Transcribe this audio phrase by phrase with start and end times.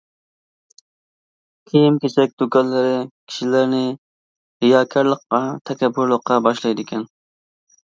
[1.71, 3.83] كىيىم-كېچەك دۇكانلىرى كىشىلەرنى
[4.65, 7.09] رىياكارلىققا، تەكەببۇرلۇققا باشلايدىكەن.